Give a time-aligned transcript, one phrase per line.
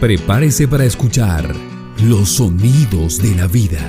[0.00, 1.52] Prepárese para escuchar
[2.04, 3.80] los sonidos de la vida.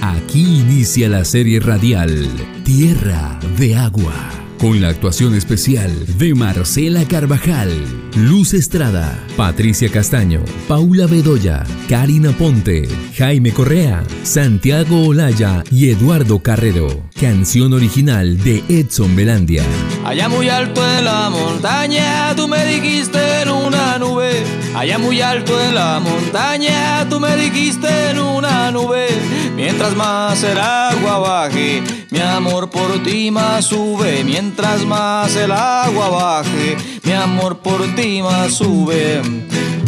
[0.00, 2.26] Aquí inicia la serie radial
[2.64, 4.14] Tierra de Agua,
[4.58, 7.70] con la actuación especial de Marcela Carvajal,
[8.16, 12.88] Luz Estrada, Patricia Castaño, Paula Bedoya, Karina Ponte,
[13.18, 17.02] Jaime Correa, Santiago Olaya y Eduardo Carrero.
[17.20, 19.64] Canción original de Edson Belandia.
[20.04, 24.44] Allá muy alto en la montaña, tú me dijiste en una nube.
[24.76, 29.08] Allá muy alto en la montaña, tú me dijiste en una nube.
[29.56, 34.22] Mientras más el agua baje, mi amor por ti más sube.
[34.22, 38.03] Mientras más el agua baje, mi amor por ti
[38.50, 39.22] sube.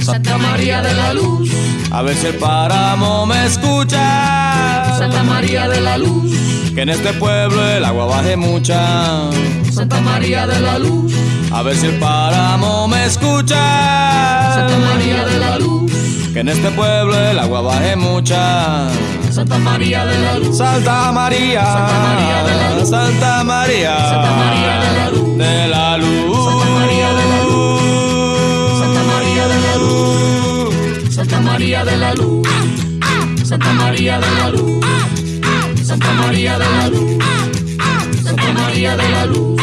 [0.02, 1.51] Santa María de la Luz,
[1.91, 4.97] a ver si el páramo me escucha.
[4.97, 6.33] Santa María de la Luz,
[6.74, 9.30] que en este pueblo el agua baje mucha.
[9.71, 11.12] Santa María de la Luz,
[11.52, 14.55] a ver si el páramo me escucha.
[14.55, 15.93] Santa María de la Luz,
[16.33, 18.88] que en este pueblo el agua baje mucha.
[19.30, 24.30] Santa María de la Luz, Santa María, Santa María de la Luz, Santa María, Santa
[24.30, 26.35] María de la Luz, de la Luz,
[35.97, 37.25] Santa María de la Luz,
[38.23, 39.61] Santa María de la Luz.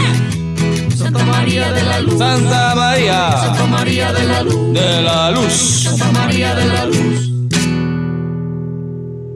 [0.98, 2.17] Santa María de la Luz.
[2.17, 3.31] Santa María.
[3.38, 4.73] Santa María de la Luz.
[4.73, 5.53] De la Luz.
[5.53, 7.31] Santa María de la Luz.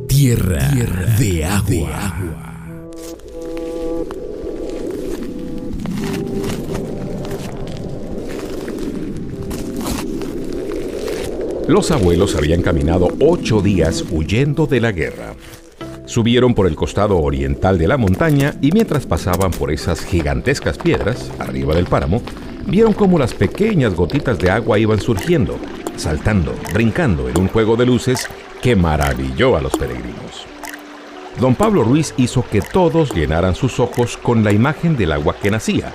[0.08, 0.70] Tierra,
[1.20, 2.14] de agua.
[11.68, 15.36] Los abuelos habían caminado ocho días huyendo de la guerra.
[16.08, 21.30] Subieron por el costado oriental de la montaña y mientras pasaban por esas gigantescas piedras,
[21.38, 22.22] arriba del páramo,
[22.66, 25.60] vieron cómo las pequeñas gotitas de agua iban surgiendo,
[25.98, 28.26] saltando, brincando en un juego de luces
[28.62, 30.46] que maravilló a los peregrinos.
[31.42, 35.52] Don Pablo Ruiz hizo que todos llenaran sus ojos con la imagen del agua que
[35.52, 35.92] nacía.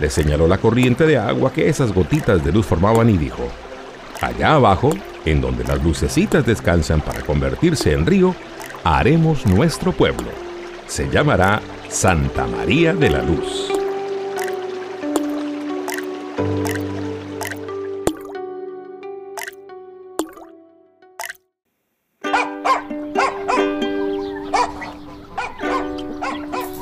[0.00, 3.46] Le señaló la corriente de agua que esas gotitas de luz formaban y dijo,
[4.22, 4.90] Allá abajo,
[5.26, 8.34] en donde las lucecitas descansan para convertirse en río,
[8.96, 10.28] haremos nuestro pueblo.
[10.86, 11.60] Se llamará
[11.90, 13.70] Santa María de la Luz.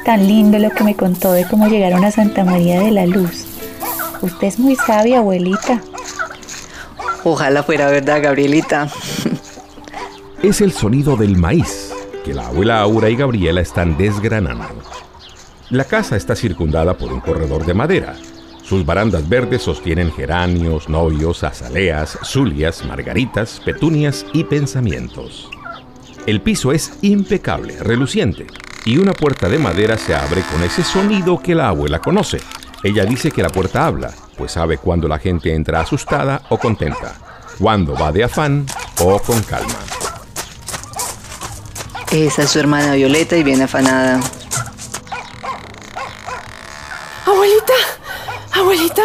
[0.04, 3.46] Tan lindo lo que me contó de cómo llegaron a Santa María de la Luz.
[4.22, 5.80] Usted es muy sabia, abuelita.
[7.24, 8.88] Ojalá fuera verdad, Gabrielita.
[10.44, 11.85] Es el sonido del maíz
[12.26, 14.82] que la abuela Aura y Gabriela están desgranando.
[15.70, 18.16] La casa está circundada por un corredor de madera.
[18.64, 25.48] Sus barandas verdes sostienen geranios, novios, azaleas, zulias, margaritas, petunias y pensamientos.
[26.26, 28.48] El piso es impecable, reluciente,
[28.84, 32.40] y una puerta de madera se abre con ese sonido que la abuela conoce.
[32.82, 37.14] Ella dice que la puerta habla, pues sabe cuando la gente entra asustada o contenta,
[37.60, 38.66] cuando va de afán
[38.98, 39.95] o con calma.
[42.12, 44.20] Esa es su hermana Violeta y viene afanada.
[47.26, 47.74] Abuelita,
[48.52, 49.02] abuelita,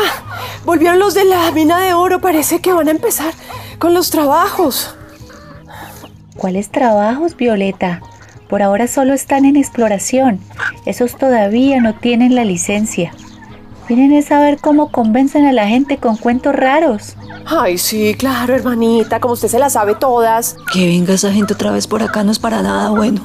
[0.63, 2.22] volvieron los de la mina de oro.
[2.22, 3.34] Parece que van a empezar
[3.79, 4.95] con los trabajos.
[6.38, 8.01] ¿Cuáles trabajos, Violeta?
[8.47, 10.40] Por ahora solo están en exploración.
[10.85, 13.13] Esos todavía no tienen la licencia.
[13.87, 17.15] Vienen a saber cómo convencen a la gente con cuentos raros.
[17.45, 20.55] Ay, sí, claro, hermanita, como usted se las sabe todas.
[20.71, 23.21] Que venga esa gente otra vez por acá no es para nada bueno.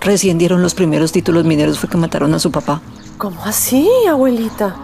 [0.00, 2.80] Recién dieron los primeros títulos mineros fue que mataron a su papá.
[3.18, 4.76] ¿Cómo así, abuelita?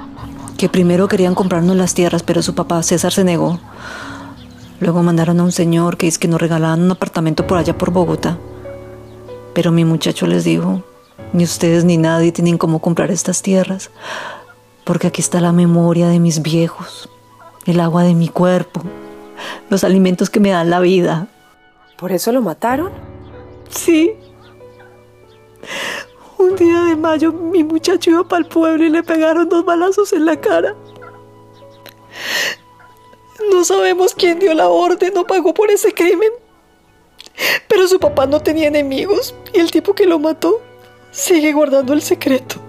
[0.57, 3.61] Que primero querían comprarnos las tierras, pero su papá César se negó.
[4.81, 7.91] Luego mandaron a un señor que dice que nos regalaban un apartamento por allá por
[7.91, 8.39] Bogotá.
[9.53, 10.83] Pero mi muchacho les dijo,
[11.33, 13.91] ni ustedes ni nadie tienen cómo comprar estas tierras,
[14.85, 17.09] porque aquí está la memoria de mis viejos,
[17.67, 18.83] el agua de mi cuerpo,
[19.69, 21.29] los alimentos que me dan la vida.
[21.97, 22.91] ¿Por eso lo mataron?
[23.69, 24.15] Sí.
[26.39, 30.13] Un día de mayo mi muchacho iba para el pueblo y le pegaron dos balazos
[30.13, 30.75] en la cara.
[33.53, 36.31] No sabemos quién dio la orden o pagó por ese crimen.
[37.69, 40.61] Pero su papá no tenía enemigos y el tipo que lo mató
[41.11, 42.61] sigue guardando el secreto.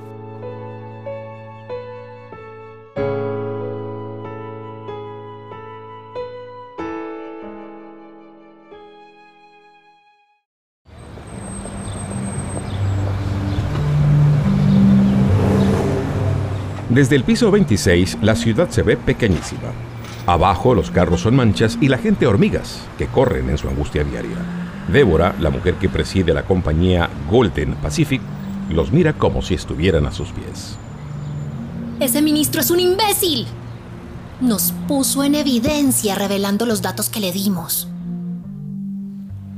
[16.89, 19.71] Desde el piso 26, la ciudad se ve pequeñísima.
[20.27, 24.37] Abajo los carros son manchas y la gente hormigas que corren en su angustia diaria.
[24.91, 28.21] Débora, la mujer que preside la compañía Golden Pacific,
[28.69, 30.75] los mira como si estuvieran a sus pies.
[32.01, 33.47] Ese ministro es un imbécil.
[34.41, 37.87] Nos puso en evidencia revelando los datos que le dimos.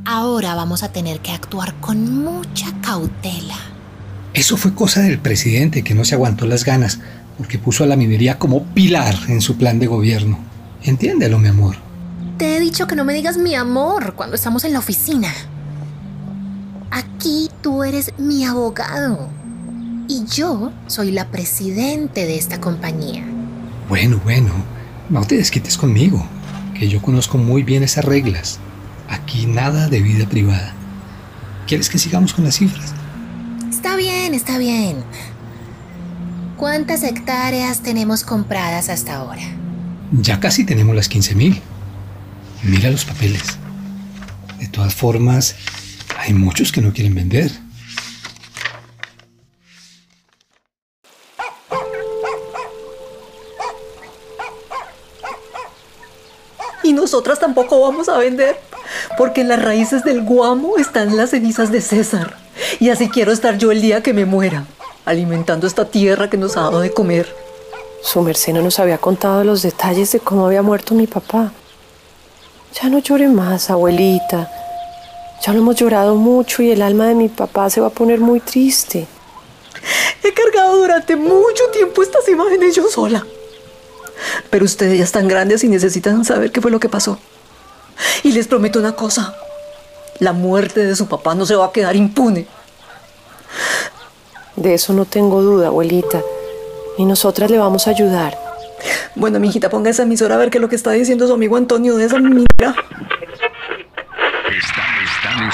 [0.06, 3.58] Ahora vamos a tener que actuar con mucha cautela.
[4.34, 7.00] Eso fue cosa del presidente que no se aguantó las ganas
[7.38, 10.38] porque puso a la minería como pilar en su plan de gobierno.
[10.84, 11.78] Entiéndelo, mi amor.
[12.38, 15.30] Te he dicho que no me digas mi amor cuando estamos en la oficina.
[16.94, 19.28] Aquí tú eres mi abogado
[20.08, 23.26] y yo soy la presidente de esta compañía.
[23.90, 24.52] Bueno, bueno,
[25.10, 26.24] no te desquites conmigo,
[26.78, 28.60] que yo conozco muy bien esas reglas.
[29.10, 30.72] Aquí nada de vida privada.
[31.66, 32.94] ¿Quieres que sigamos con las cifras?
[33.72, 34.98] Está bien, está bien.
[36.58, 39.42] ¿Cuántas hectáreas tenemos compradas hasta ahora?
[40.12, 41.60] Ya casi tenemos las 15.000.
[42.62, 43.58] Mira los papeles.
[44.60, 45.56] De todas formas,
[46.18, 47.52] hay muchos que no quieren vender.
[56.84, 58.60] Y nosotras tampoco vamos a vender,
[59.18, 62.38] porque en las raíces del guamo están las cenizas de César.
[62.80, 64.66] Y así quiero estar yo el día que me muera,
[65.06, 67.34] alimentando esta tierra que nos ha dado de comer.
[68.02, 71.54] Su merced no nos había contado los detalles de cómo había muerto mi papá.
[72.82, 74.63] Ya no llore más, abuelita.
[75.46, 78.22] Ya lo hemos llorado mucho y el alma de mi papá se va a poner
[78.22, 79.08] muy triste.
[80.24, 83.26] He cargado durante mucho tiempo estas imágenes yo sola.
[84.50, 87.20] Pero ustedes ya están grandes y necesitan saber qué fue lo que pasó.
[88.24, 89.36] Y les prometo una cosa.
[90.20, 92.48] La muerte de su papá no se va a quedar impune.
[94.56, 96.22] De eso no tengo duda, abuelita.
[96.98, 98.38] Y nosotras le vamos a ayudar.
[99.16, 101.58] Bueno, mijita, ponga esa emisora a ver qué es lo que está diciendo su amigo
[101.58, 102.76] Antonio de esa mira.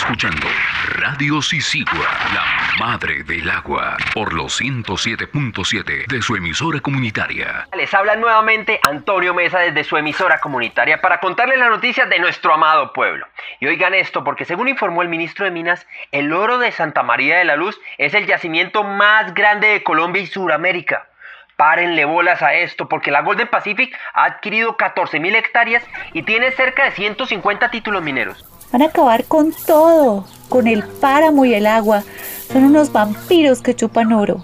[0.09, 0.47] Escuchando
[0.95, 7.67] Radio Sisigua, la madre del agua, por los 107.7 de su emisora comunitaria.
[7.77, 12.55] Les habla nuevamente Antonio Mesa desde su emisora comunitaria para contarles las noticias de nuestro
[12.55, 13.27] amado pueblo.
[13.59, 17.37] Y oigan esto, porque según informó el ministro de Minas, el oro de Santa María
[17.37, 21.07] de la Luz es el yacimiento más grande de Colombia y Sudamérica.
[21.55, 25.83] Párenle bolas a esto, porque la Golden Pacific ha adquirido 14.000 hectáreas
[26.13, 28.43] y tiene cerca de 150 títulos mineros.
[28.71, 32.03] Van a acabar con todo, con el páramo y el agua.
[32.51, 34.43] Son unos vampiros que chupan oro.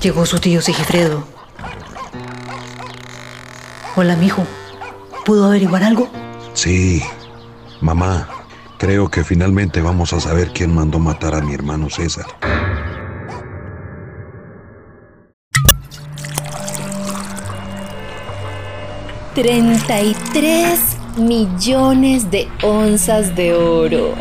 [0.00, 1.24] Llegó su tío Sigifredo.
[3.94, 4.44] Hola, mijo.
[5.24, 6.08] ¿Pudo averiguar algo?
[6.54, 7.02] Sí,
[7.80, 8.28] mamá.
[8.78, 12.26] Creo que finalmente vamos a saber quién mandó matar a mi hermano César.
[19.34, 20.78] ¡33
[21.16, 24.14] millones de onzas de oro!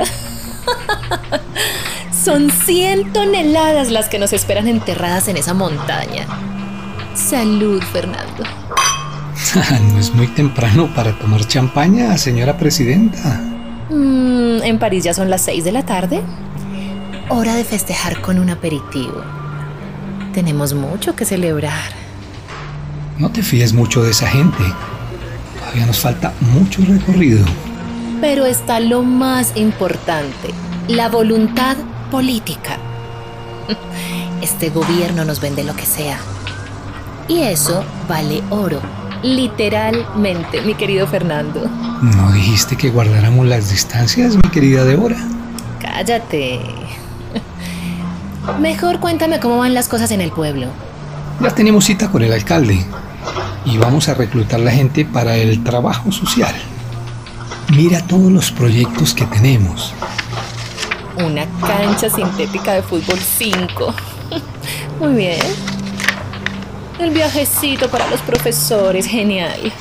[2.24, 6.28] Son 100 toneladas las que nos esperan enterradas en esa montaña.
[7.14, 8.44] Salud, Fernando.
[9.92, 13.42] no es muy temprano para tomar champaña, señora presidenta.
[13.90, 16.22] Mm, en París ya son las 6 de la tarde.
[17.28, 19.22] Hora de festejar con un aperitivo.
[20.34, 21.92] Tenemos mucho que celebrar.
[23.18, 24.64] No te fíes mucho de esa gente.
[25.72, 27.46] Todavía nos falta mucho recorrido.
[28.20, 30.50] Pero está lo más importante,
[30.90, 31.78] la voluntad
[32.12, 32.78] política.
[34.42, 36.18] Este gobierno nos vende lo que sea.
[37.30, 38.82] Y eso vale oro,
[39.24, 41.70] literalmente, mi querido Fernando.
[42.02, 45.24] ¿No dijiste que guardáramos las distancias, mi querida Débora?
[45.80, 46.60] Cállate.
[48.60, 50.68] Mejor cuéntame cómo van las cosas en el pueblo.
[51.40, 52.84] Ya tenemos cita con el alcalde
[53.66, 56.54] y vamos a reclutar la gente para el trabajo social.
[57.76, 59.94] Mira todos los proyectos que tenemos.
[61.18, 63.94] Una cancha sintética de fútbol 5.
[65.00, 65.40] Muy bien.
[67.00, 69.72] El viajecito para los profesores, genial.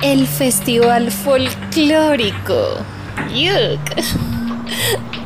[0.00, 2.78] El festival folclórico.
[3.34, 3.80] Yuk.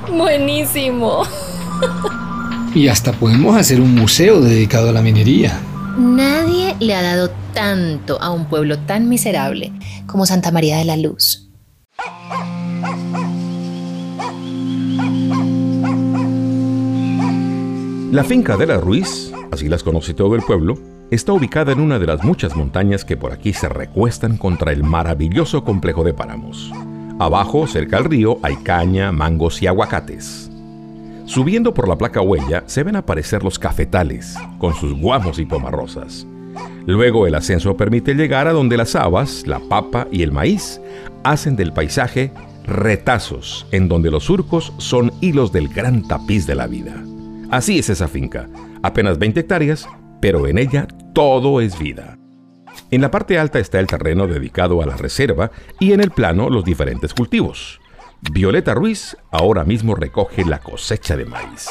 [0.10, 1.22] Buenísimo.
[2.74, 5.58] Y hasta podemos hacer un museo dedicado a la minería.
[5.98, 9.72] Nadie le ha dado tanto a un pueblo tan miserable
[10.06, 11.48] como Santa María de la Luz.
[18.12, 20.78] La finca de la Ruiz, así las conoce todo el pueblo,
[21.10, 24.82] está ubicada en una de las muchas montañas que por aquí se recuestan contra el
[24.82, 26.70] maravilloso complejo de páramos.
[27.18, 30.50] Abajo, cerca al río, hay caña, mangos y aguacates.
[31.26, 36.24] Subiendo por la placa huella se ven aparecer los cafetales, con sus guamos y pomarrosas.
[36.86, 40.80] Luego el ascenso permite llegar a donde las habas, la papa y el maíz
[41.24, 42.30] hacen del paisaje
[42.64, 46.94] retazos en donde los surcos son hilos del gran tapiz de la vida.
[47.50, 48.48] Así es esa finca,
[48.82, 49.88] apenas 20 hectáreas,
[50.20, 52.18] pero en ella todo es vida.
[52.92, 56.50] En la parte alta está el terreno dedicado a la reserva y en el plano
[56.50, 57.80] los diferentes cultivos.
[58.22, 61.68] Violeta Ruiz ahora mismo recoge la cosecha de maíz.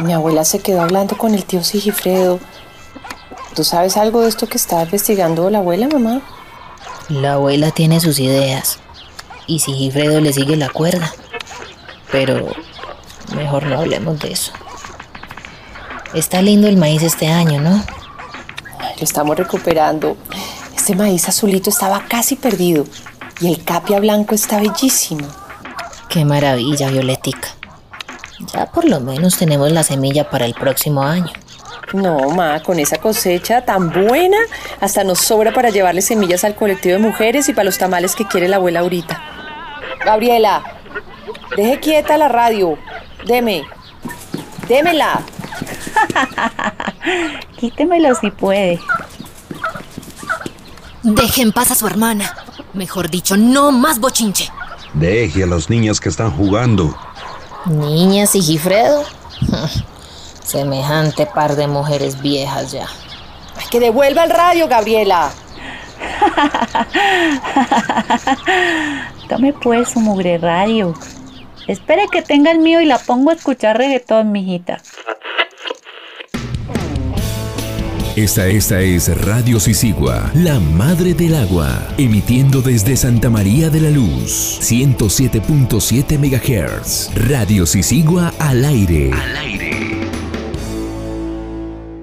[0.00, 2.38] Mi abuela se quedó hablando con el tío Sigifredo.
[3.54, 6.22] ¿Tú sabes algo de esto que está investigando la abuela, mamá?
[7.08, 8.78] La abuela tiene sus ideas
[9.48, 11.12] y Sigifredo le sigue la cuerda.
[12.12, 12.46] Pero
[13.34, 14.52] mejor no hablemos de eso.
[16.14, 17.84] Está lindo el maíz este año, ¿no?
[18.98, 20.16] Lo estamos recuperando.
[20.76, 22.84] Este maíz azulito estaba casi perdido
[23.40, 25.26] y el capia blanco está bellísimo.
[26.08, 27.48] Qué maravilla, Violetica.
[28.54, 31.32] Ya por lo menos tenemos la semilla para el próximo año.
[31.92, 34.36] No, ma, con esa cosecha tan buena,
[34.80, 38.26] hasta nos sobra para llevarle semillas al colectivo de mujeres y para los tamales que
[38.26, 39.22] quiere la abuela ahorita.
[40.04, 40.62] Gabriela,
[41.56, 42.78] deje quieta la radio.
[43.26, 43.64] Deme.
[44.68, 45.22] Démela.
[47.58, 48.78] Quítemelo si puede.
[51.02, 52.34] Deje en paz a su hermana.
[52.74, 54.50] Mejor dicho, no más bochinche.
[54.94, 56.96] Deje a los niños que están jugando.
[57.66, 59.04] Niñas y Gifredo.
[60.44, 62.86] Semejante par de mujeres viejas ya.
[63.70, 65.30] Que devuelva el radio, Gabriela.
[69.28, 70.94] Tome pues su mugre radio.
[71.66, 74.80] Espere que tenga el mío y la pongo a escuchar reggaetón, mijita.
[78.18, 83.90] Esta, esta es Radio Sisigua, la madre del agua, emitiendo desde Santa María de la
[83.90, 87.28] Luz, 107.7 MHz.
[87.28, 89.12] Radio Sisigua al aire.
[89.12, 89.70] Al aire.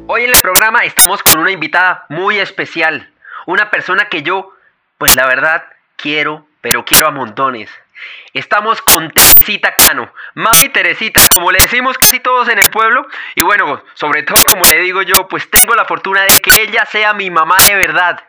[0.08, 3.10] Hoy en el programa estamos con una invitada muy especial,
[3.46, 4.54] una persona que yo,
[4.98, 5.66] pues la verdad,
[5.98, 7.70] quiero, pero quiero a montones.
[8.34, 13.44] Estamos con Teresita Cano, Mami Teresita, como le decimos casi todos en el pueblo, y
[13.44, 17.14] bueno, sobre todo como le digo yo, pues tengo la fortuna de que ella sea
[17.14, 18.24] mi mamá de verdad.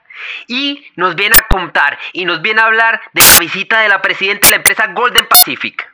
[0.46, 4.00] Y nos viene a contar y nos viene a hablar de la visita de la
[4.00, 5.86] presidenta de la empresa Golden Pacific.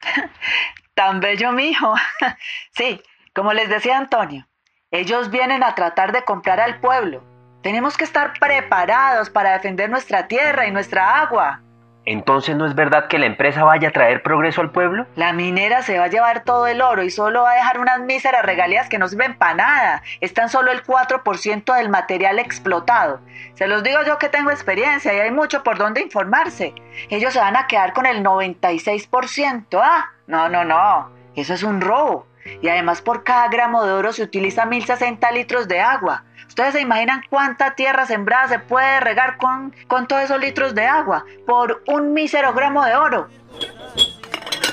[0.94, 1.94] Tan bello, mijo.
[2.72, 3.02] Sí,
[3.34, 4.46] como les decía Antonio,
[4.90, 7.24] ellos vienen a tratar de comprar al pueblo.
[7.62, 11.60] Tenemos que estar preparados para defender nuestra tierra y nuestra agua.
[12.06, 15.06] Entonces, ¿no es verdad que la empresa vaya a traer progreso al pueblo?
[15.16, 18.00] La minera se va a llevar todo el oro y solo va a dejar unas
[18.00, 20.02] míseras regalías que no sirven para nada.
[20.20, 23.20] Están solo el 4% del material explotado.
[23.54, 26.74] Se los digo yo que tengo experiencia y hay mucho por donde informarse.
[27.10, 29.80] Ellos se van a quedar con el 96%.
[29.82, 31.10] Ah, no, no, no.
[31.36, 32.26] Eso es un robo.
[32.62, 36.24] Y además por cada gramo de oro se utiliza 1060 litros de agua.
[36.50, 40.84] ¿Ustedes se imaginan cuánta tierra sembrada se puede regar con, con todos esos litros de
[40.84, 43.28] agua por un mísero gramo de oro?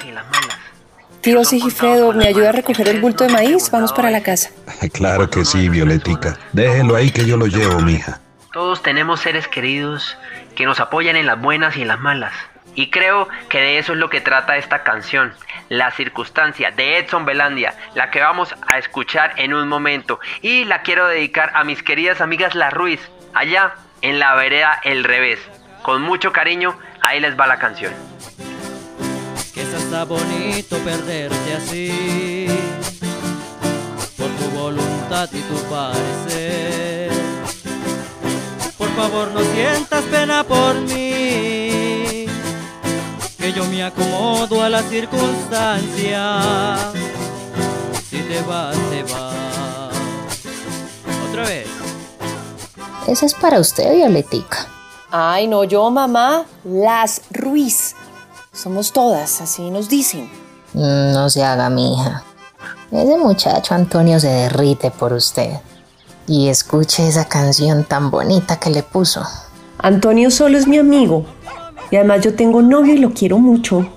[0.03, 0.57] Y las malas.
[1.21, 3.69] Tío Sigifredo, ¿me ayuda a recoger el bulto de maíz?
[3.69, 4.49] Vamos para la casa.
[4.91, 6.35] Claro que sí, Violetica.
[6.51, 8.21] Déjelo ahí que yo lo llevo, mija.
[8.51, 10.17] Todos tenemos seres queridos
[10.55, 12.33] que nos apoyan en las buenas y en las malas.
[12.77, 15.33] Y creo que de eso es lo que trata esta canción,
[15.67, 20.19] La circunstancia de Edson Belandia, la que vamos a escuchar en un momento.
[20.43, 23.01] Y la quiero dedicar a mis queridas amigas La Ruiz,
[23.33, 25.39] allá en la vereda El Revés.
[25.81, 27.93] Con mucho cariño, ahí les va la canción.
[29.55, 29.63] que
[30.05, 32.47] bonito perderte así
[34.15, 37.11] por tu voluntad y tu parecer.
[38.77, 41.16] Por favor no sientas pena por mí,
[43.37, 46.75] que yo me acomodo a la circunstancia.
[48.09, 49.93] Si te vas, te vas.
[51.29, 51.67] Otra vez.
[53.07, 54.67] Esa es para usted, Violetica.
[55.11, 57.95] Ay, no, yo, mamá, las Ruiz.
[58.53, 60.29] Somos todas, así nos dicen.
[60.73, 62.23] Mm, No se haga, mija.
[62.91, 65.51] Ese muchacho Antonio se derrite por usted.
[66.27, 69.21] Y escuche esa canción tan bonita que le puso.
[69.77, 71.25] Antonio solo es mi amigo.
[71.89, 73.89] Y además yo tengo novio y lo quiero mucho.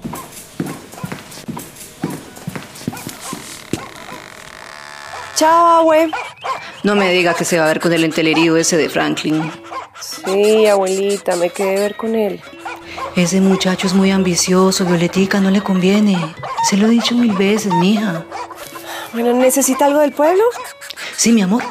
[5.35, 6.11] Chao, abue.
[6.82, 9.50] No me diga que se va a ver con el entelerío ese de Franklin.
[10.00, 12.40] Sí, abuelita, me quedé ver con él.
[13.16, 16.35] Ese muchacho es muy ambicioso, Violetica, no le conviene.
[16.68, 18.25] Se lo he dicho mil veces, mija.
[19.12, 20.42] Bueno, ¿necesita algo del pueblo?
[21.16, 21.62] Sí, mi amor.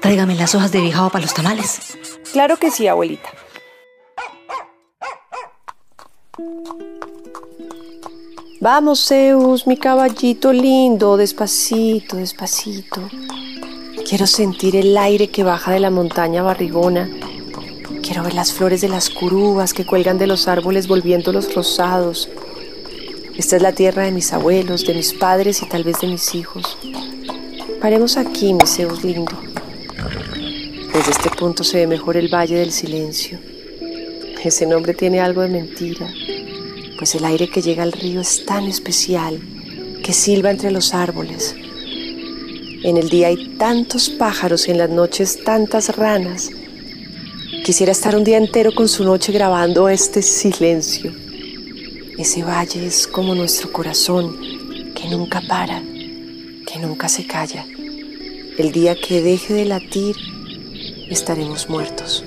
[0.00, 1.80] Tráigame las hojas de bijao para los tamales.
[2.32, 3.30] Claro que sí, abuelita.
[8.60, 13.08] Vamos, Zeus, mi caballito lindo, despacito, despacito.
[14.08, 17.08] Quiero sentir el aire que baja de la montaña barrigona.
[18.02, 22.28] Quiero ver las flores de las curubas que cuelgan de los árboles volviéndolos rosados.
[23.36, 26.34] Esta es la tierra de mis abuelos, de mis padres y tal vez de mis
[26.34, 26.78] hijos.
[27.80, 29.38] Paremos aquí, mi Zeus lindo.
[30.92, 33.38] Desde este punto se ve mejor el Valle del Silencio.
[34.44, 36.12] Ese nombre tiene algo de mentira,
[36.96, 39.40] pues el aire que llega al río es tan especial
[40.02, 41.56] que silba entre los árboles.
[42.84, 46.50] En el día hay tantos pájaros y en las noches tantas ranas.
[47.64, 51.12] Quisiera estar un día entero con su noche grabando este silencio.
[52.16, 54.38] Ese valle es como nuestro corazón,
[54.94, 57.66] que nunca para, que nunca se calla.
[58.56, 60.16] El día que deje de latir,
[61.10, 62.24] estaremos muertos.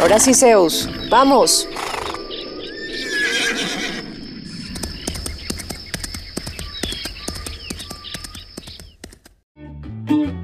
[0.00, 1.68] Ahora sí, Zeus, vamos.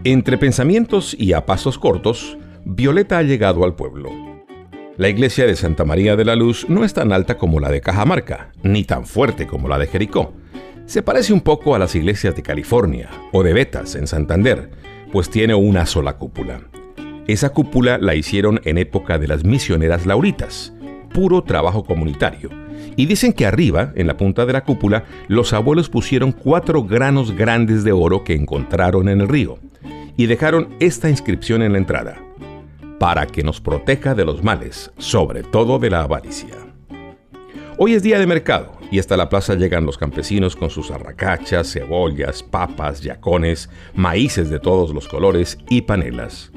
[0.04, 2.36] Entre pensamientos y a pasos cortos,
[2.66, 4.10] Violeta ha llegado al pueblo.
[4.98, 7.80] La iglesia de Santa María de la Luz no es tan alta como la de
[7.80, 10.34] Cajamarca, ni tan fuerte como la de Jericó.
[10.84, 14.70] Se parece un poco a las iglesias de California o de Betas en Santander,
[15.10, 16.60] pues tiene una sola cúpula.
[17.26, 20.72] Esa cúpula la hicieron en época de las misioneras lauritas,
[21.12, 22.50] puro trabajo comunitario.
[22.94, 27.32] Y dicen que arriba, en la punta de la cúpula, los abuelos pusieron cuatro granos
[27.32, 29.58] grandes de oro que encontraron en el río
[30.16, 32.16] y dejaron esta inscripción en la entrada,
[33.00, 36.54] para que nos proteja de los males, sobre todo de la avaricia.
[37.76, 41.72] Hoy es día de mercado y hasta la plaza llegan los campesinos con sus arracachas,
[41.72, 46.52] cebollas, papas, yacones, maíces de todos los colores y panelas.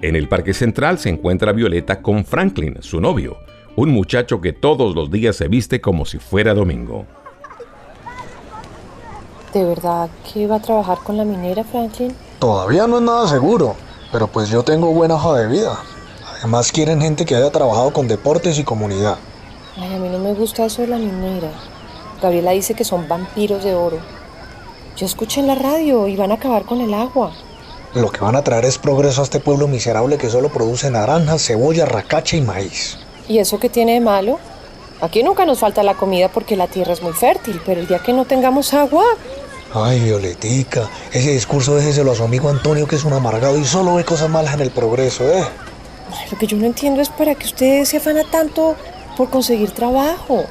[0.00, 3.38] En el Parque Central se encuentra Violeta con Franklin, su novio,
[3.74, 7.04] un muchacho que todos los días se viste como si fuera domingo.
[9.52, 12.14] ¿De verdad que va a trabajar con la minera, Franklin?
[12.38, 13.74] Todavía no es nada seguro,
[14.12, 15.76] pero pues yo tengo buena hoja de vida.
[16.38, 19.18] Además quieren gente que haya trabajado con deportes y comunidad.
[19.76, 21.50] Ay, a mí no me gusta eso de la minera.
[22.22, 23.98] Gabriela dice que son vampiros de oro.
[24.96, 27.32] Yo escuché en la radio y van a acabar con el agua.
[27.94, 31.42] Lo que van a traer es progreso a este pueblo miserable que solo produce naranjas,
[31.42, 32.98] cebolla, racacha y maíz.
[33.28, 34.38] ¿Y eso qué tiene de malo?
[35.00, 38.00] Aquí nunca nos falta la comida porque la tierra es muy fértil, pero el día
[38.00, 39.04] que no tengamos agua...
[39.72, 43.94] Ay, Violetica, ese discurso déjeselo a su amigo Antonio que es un amargado y solo
[43.94, 45.44] ve cosas malas en el progreso, ¿eh?
[46.30, 48.76] lo que yo no entiendo es para que usted se afana tanto
[49.16, 50.44] por conseguir trabajo.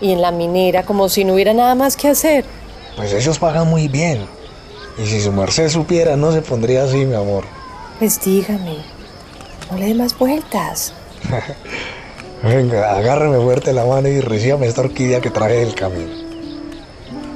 [0.00, 2.44] Y en la minera, como si no hubiera nada más que hacer.
[2.96, 4.26] Pues ellos pagan muy bien.
[5.00, 7.44] Y si su merced supiera, no se pondría así, mi amor.
[7.98, 8.76] Pues dígame,
[9.70, 10.92] no le dé más vueltas.
[12.42, 16.12] Venga, agárreme fuerte la mano y recíbame esta orquídea que traje del camino.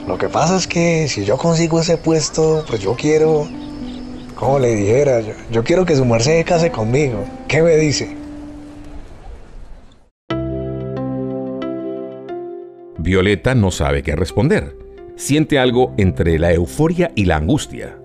[0.06, 3.48] Lo que pasa es que si yo consigo ese puesto, pues yo quiero,
[4.34, 7.24] como le dijera, yo, yo quiero que su merced case conmigo.
[7.48, 8.14] ¿Qué me dice?
[12.98, 14.83] Violeta no sabe qué responder
[15.16, 17.98] siente algo entre la euforia y la angustia.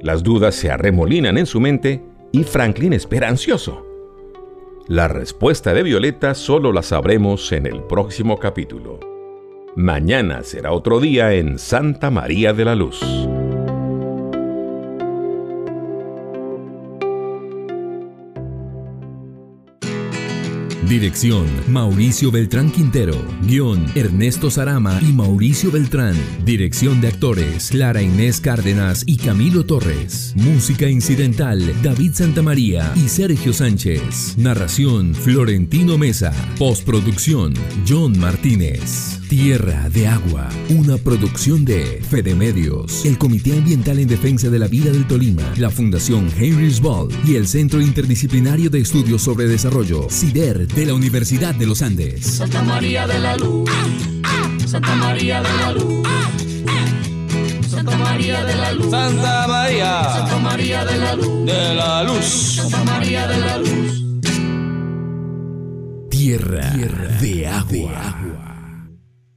[0.00, 3.86] Las dudas se arremolinan en su mente y Franklin espera ansioso.
[4.88, 8.98] La respuesta de Violeta solo la sabremos en el próximo capítulo.
[9.76, 13.00] Mañana será otro día en Santa María de la Luz.
[20.92, 23.14] Dirección Mauricio Beltrán Quintero.
[23.44, 26.14] Guión Ernesto Sarama y Mauricio Beltrán.
[26.44, 30.34] Dirección de actores Clara Inés Cárdenas y Camilo Torres.
[30.36, 34.36] Música incidental David Santamaría y Sergio Sánchez.
[34.36, 36.30] Narración Florentino Mesa.
[36.58, 37.54] Postproducción
[37.88, 39.21] John Martínez.
[39.32, 44.68] Tierra de Agua, una producción de Fede Medios, el Comité Ambiental en Defensa de la
[44.68, 50.06] Vida del Tolima, la Fundación Heinrich Ball y el Centro Interdisciplinario de Estudios sobre Desarrollo,
[50.10, 52.26] CIDER, de la Universidad de los Andes.
[52.26, 53.70] Santa María de la Luz,
[54.66, 56.08] Santa María de la Luz.
[57.70, 58.90] Santa María de la Luz.
[58.90, 60.04] Santa María.
[60.12, 61.46] Santa María de la Luz.
[61.46, 62.24] De la Luz.
[62.26, 64.04] Santa María de la Luz.
[66.10, 66.70] Tierra,
[67.18, 68.41] de agua.